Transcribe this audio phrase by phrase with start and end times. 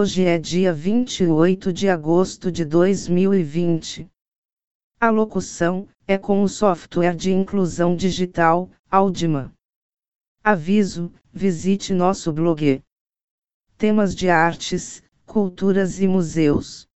[0.00, 4.10] Hoje é dia 28 de agosto de 2020.
[4.98, 9.52] A locução é com o software de inclusão digital, Audima.
[10.42, 12.82] Aviso: visite nosso blog.
[13.76, 16.88] Temas de artes, culturas e museus.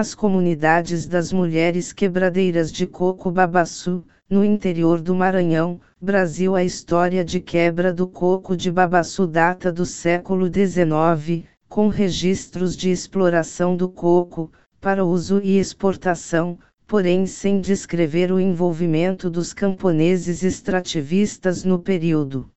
[0.00, 6.54] As comunidades das mulheres quebradeiras de coco Babaçu, no interior do Maranhão, Brasil.
[6.54, 12.92] A história de quebra do coco de Babaçu data do século XIX, com registros de
[12.92, 21.64] exploração do coco, para uso e exportação, porém sem descrever o envolvimento dos camponeses extrativistas
[21.64, 22.48] no período.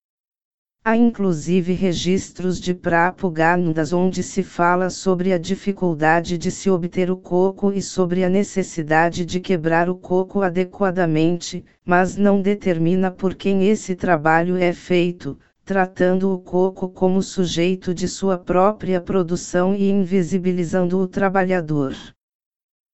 [0.84, 7.16] Há inclusive registros de propagandas onde se fala sobre a dificuldade de se obter o
[7.16, 13.70] coco e sobre a necessidade de quebrar o coco adequadamente, mas não determina por quem
[13.70, 20.98] esse trabalho é feito, tratando o coco como sujeito de sua própria produção e invisibilizando
[20.98, 21.94] o trabalhador.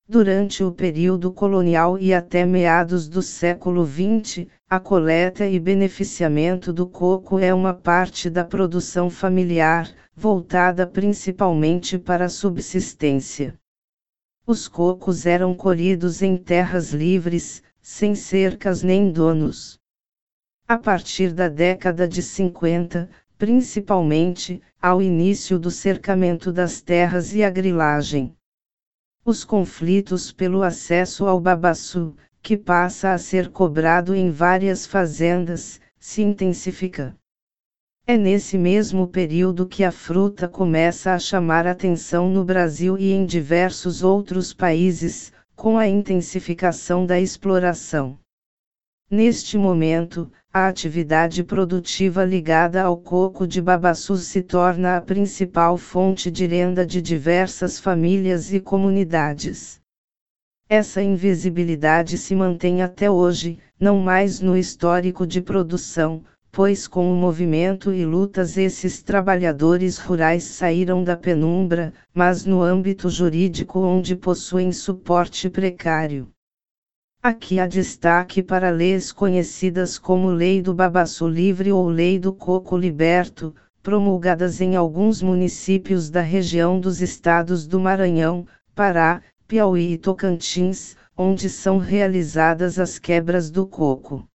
[0.09, 6.88] Durante o período colonial e até meados do século XX, a coleta e beneficiamento do
[6.88, 13.59] coco é uma parte da produção familiar, voltada principalmente para a subsistência.
[14.45, 19.77] Os cocos eram colhidos em terras livres, sem cercas nem donos.
[20.66, 27.49] A partir da década de 50, principalmente, ao início do cercamento das terras e a
[27.49, 28.36] grilagem
[29.28, 36.22] os conflitos pelo acesso ao babaçu, que passa a ser cobrado em várias fazendas, se
[36.22, 37.14] intensifica.
[38.08, 43.26] É nesse mesmo período que a fruta começa a chamar atenção no Brasil e em
[43.26, 48.17] diversos outros países, com a intensificação da exploração.
[49.09, 56.29] Neste momento, a atividade produtiva ligada ao coco de babaçu se torna a principal fonte
[56.29, 59.79] de renda de diversas famílias e comunidades.
[60.67, 67.15] Essa invisibilidade se mantém até hoje, não mais no histórico de produção, pois com o
[67.15, 74.73] movimento e lutas esses trabalhadores rurais saíram da penumbra, mas no âmbito jurídico onde possuem
[74.73, 76.27] suporte precário.
[77.22, 82.78] Aqui há destaque para leis conhecidas como Lei do Babaçu Livre ou Lei do Coco
[82.78, 88.45] Liberto, promulgadas em alguns municípios da região dos estados do Maranhão,
[88.76, 94.28] Pará, Piauí e Tocantins, onde são realizadas as quebras do coco.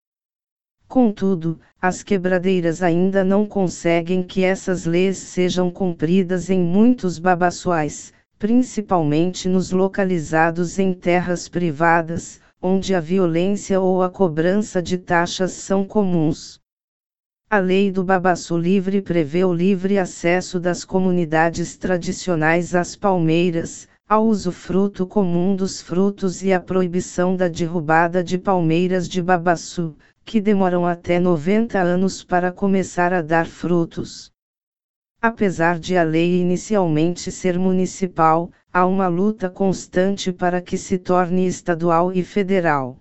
[0.88, 9.49] Contudo, as quebradeiras ainda não conseguem que essas leis sejam cumpridas em muitos babaçuais, principalmente
[9.49, 16.60] nos localizados em terras privadas, onde a violência ou a cobrança de taxas são comuns.
[17.50, 24.26] A lei do babaçu livre prevê o livre acesso das comunidades tradicionais às palmeiras, ao
[24.26, 30.86] usufruto comum dos frutos e a proibição da derrubada de palmeiras de babaçu, que demoram
[30.86, 34.30] até 90 anos para começar a dar frutos.
[35.24, 41.46] Apesar de a lei inicialmente ser municipal, há uma luta constante para que se torne
[41.46, 42.98] estadual e federal.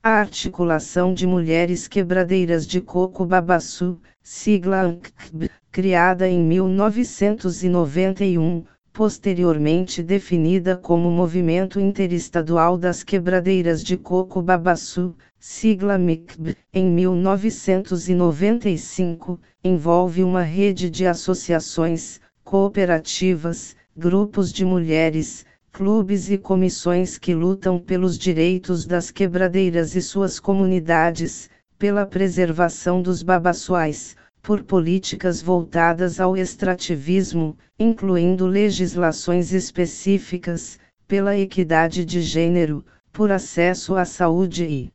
[0.00, 8.64] A Articulação de Mulheres Quebradeiras de Coco Babaçu, sigla ANCB, criada em 1991,
[8.94, 20.22] posteriormente definida como Movimento Interestadual das Quebradeiras de Coco Babaçu, sigla MICB, em 1995, envolve
[20.22, 28.86] uma rede de associações, cooperativas, grupos de mulheres, clubes e comissões que lutam pelos direitos
[28.86, 34.14] das quebradeiras e suas comunidades, pela preservação dos babaçuais,
[34.44, 44.04] por políticas voltadas ao extrativismo, incluindo legislações específicas, pela equidade de gênero, por acesso à
[44.04, 44.92] saúde e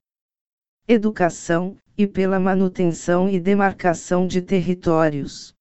[0.88, 5.52] educação, e pela manutenção e demarcação de territórios.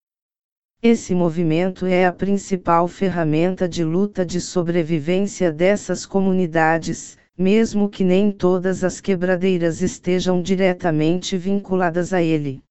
[0.83, 8.31] Esse movimento é a principal ferramenta de luta de sobrevivência dessas comunidades, mesmo que nem
[8.33, 12.63] todas as quebradeiras estejam diretamente vinculadas a ele.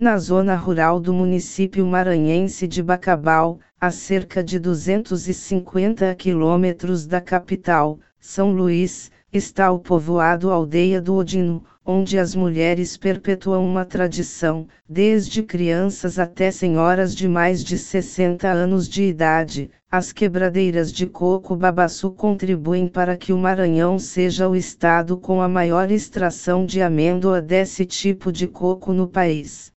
[0.00, 8.00] Na zona rural do município maranhense de Bacabal, a cerca de 250 quilômetros da capital,
[8.18, 15.44] São Luís, está o povoado Aldeia do Odino, onde as mulheres perpetuam uma tradição, desde
[15.44, 22.10] crianças até senhoras de mais de 60 anos de idade, as quebradeiras de coco babaçu
[22.10, 27.86] contribuem para que o Maranhão seja o estado com a maior extração de amêndoa desse
[27.86, 29.72] tipo de coco no país.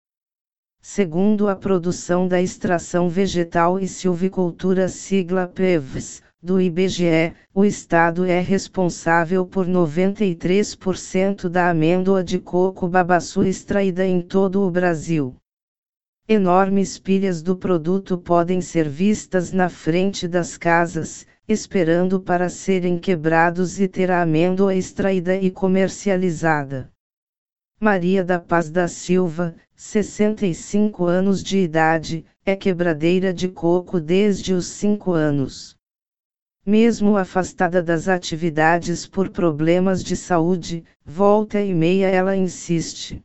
[0.88, 8.40] Segundo a produção da extração vegetal e silvicultura sigla PEVS, do IBGE, o estado é
[8.40, 15.36] responsável por 93% da amêndoa de coco babaçu extraída em todo o Brasil.
[16.30, 23.80] Enormes pilhas do produto podem ser vistas na frente das casas, esperando para serem quebrados
[23.80, 26.92] e ter a amêndoa extraída e comercializada.
[27.78, 34.66] Maria da Paz da Silva, 65 anos de idade, é quebradeira de coco desde os
[34.68, 35.76] 5 anos.
[36.66, 43.22] Mesmo afastada das atividades por problemas de saúde, volta e meia ela insiste.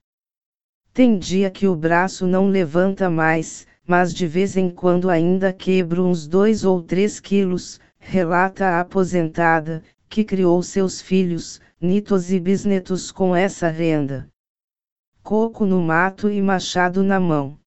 [0.93, 6.05] Tem dia que o braço não levanta mais, mas de vez em quando ainda quebro
[6.05, 13.13] uns dois ou três quilos, relata a aposentada, que criou seus filhos, nitos e bisnetos
[13.13, 14.29] com essa renda.
[15.23, 17.59] Coco no mato e machado na mão.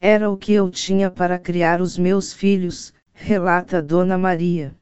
[0.00, 4.74] Era o que eu tinha para criar os meus filhos, relata Dona Maria.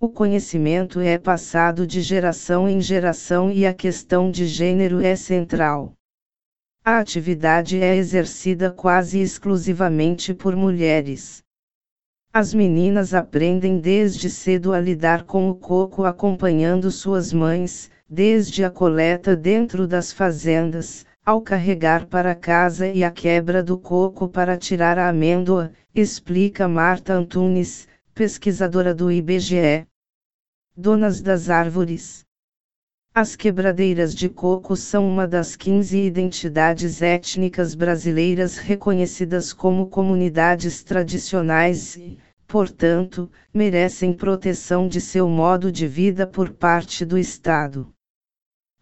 [0.00, 5.92] O conhecimento é passado de geração em geração e a questão de gênero é central.
[6.82, 11.42] A atividade é exercida quase exclusivamente por mulheres.
[12.32, 18.70] As meninas aprendem desde cedo a lidar com o coco acompanhando suas mães, desde a
[18.70, 24.98] coleta dentro das fazendas, ao carregar para casa e a quebra do coco para tirar
[24.98, 29.86] a amêndoa, explica Marta Antunes, pesquisadora do IBGE
[30.76, 32.24] donas das árvores.
[33.14, 41.94] As quebradeiras de coco são uma das 15 identidades étnicas brasileiras reconhecidas como comunidades tradicionais
[41.96, 47.93] e, portanto, merecem proteção de seu modo de vida por parte do Estado.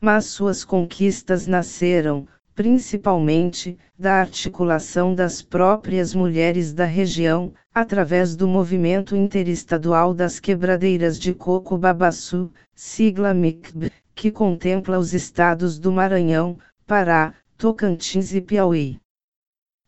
[0.05, 2.27] Mas suas conquistas nasceram,
[2.57, 11.33] principalmente, da articulação das próprias mulheres da região, através do movimento interestadual das quebradeiras de
[11.33, 18.99] coco babaçu, sigla MICB, que contempla os estados do Maranhão, Pará, Tocantins e Piauí.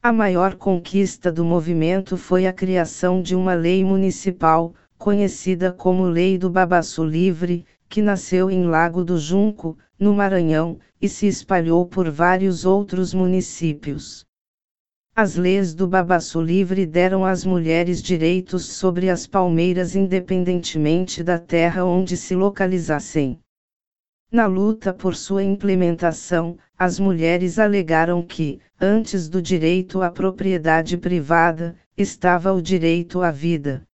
[0.01, 6.39] A maior conquista do movimento foi a criação de uma lei municipal, conhecida como Lei
[6.39, 12.11] do Babaçu Livre, que nasceu em Lago do Junco, no Maranhão, e se espalhou por
[12.11, 14.27] vários outros municípios.
[15.15, 21.85] As leis do Babaçu Livre deram às mulheres direitos sobre as palmeiras independentemente da terra
[21.85, 23.39] onde se localizassem.
[24.29, 31.77] Na luta por sua implementação, as mulheres alegaram que, antes do direito à propriedade privada,
[31.97, 33.87] estava o direito à vida.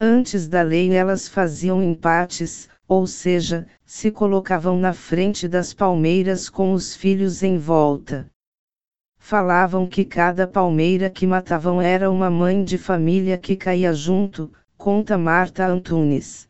[0.00, 6.72] Antes da lei elas faziam empates, ou seja, se colocavam na frente das palmeiras com
[6.72, 8.28] os filhos em volta.
[9.16, 15.16] Falavam que cada palmeira que matavam era uma mãe de família que caía junto, conta
[15.16, 16.48] Marta Antunes.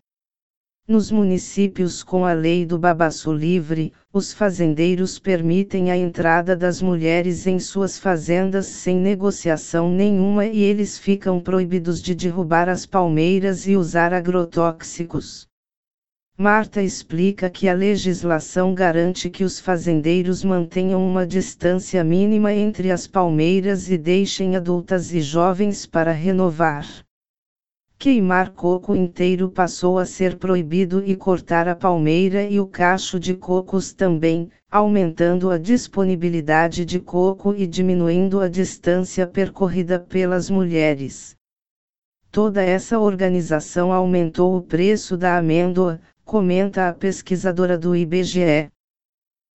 [0.89, 7.47] Nos municípios com a lei do babaço livre, os fazendeiros permitem a entrada das mulheres
[7.47, 13.77] em suas fazendas sem negociação nenhuma e eles ficam proibidos de derrubar as palmeiras e
[13.77, 15.50] usar agrotóxicos.
[16.43, 23.07] Marta explica que a legislação garante que os fazendeiros mantenham uma distância mínima entre as
[23.07, 26.87] palmeiras e deixem adultas e jovens para renovar.
[27.99, 33.35] Queimar coco inteiro passou a ser proibido e cortar a palmeira e o cacho de
[33.35, 41.37] cocos também, aumentando a disponibilidade de coco e diminuindo a distância percorrida pelas mulheres.
[42.33, 48.71] Toda essa organização aumentou o preço da amêndoa, comenta a pesquisadora do IBGE.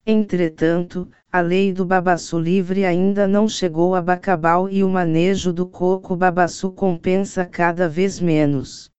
[0.05, 5.65] Entretanto, a lei do babaçu livre ainda não chegou a Bacabal e o manejo do
[5.65, 8.91] coco babaçu compensa cada vez menos.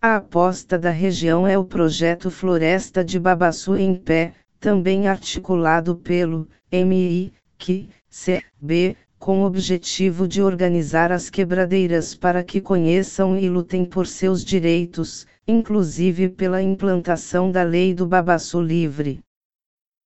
[0.00, 6.48] A aposta da região é o projeto Floresta de Babaçu em Pé, também articulado pelo
[6.72, 13.84] MI, que, CB, com o objetivo de organizar as quebradeiras para que conheçam e lutem
[13.84, 19.20] por seus direitos, inclusive pela implantação da Lei do Babaçu Livre.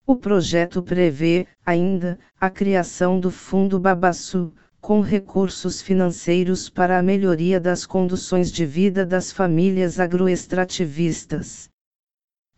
[0.07, 7.61] O projeto prevê, ainda, a criação do Fundo Babaçu, com recursos financeiros para a melhoria
[7.61, 11.69] das condições de vida das famílias agroextrativistas.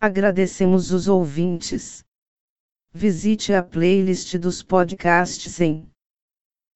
[0.00, 2.04] Agradecemos os ouvintes.
[2.94, 5.91] Visite a playlist dos podcasts em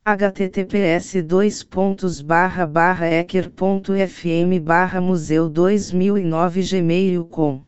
[0.06, 7.64] https dois pontos barra barra ecker.fm barra museu 2009 gmail com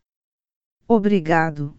[0.87, 1.77] Obrigado.